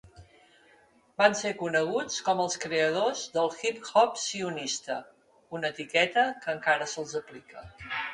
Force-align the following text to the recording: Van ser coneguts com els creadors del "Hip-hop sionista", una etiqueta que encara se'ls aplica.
Van 1.21 1.35
ser 1.41 1.49
coneguts 1.57 2.15
com 2.29 2.39
els 2.45 2.55
creadors 2.63 3.21
del 3.35 3.53
"Hip-hop 3.57 4.17
sionista", 4.23 4.95
una 5.59 5.71
etiqueta 5.75 6.25
que 6.47 6.53
encara 6.55 6.89
se'ls 6.95 7.15
aplica. 7.21 7.63